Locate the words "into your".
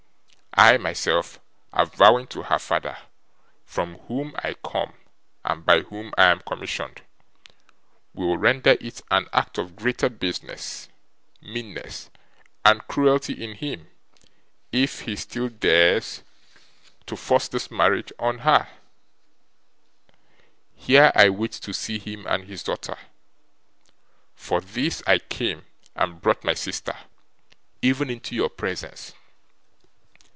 28.09-28.49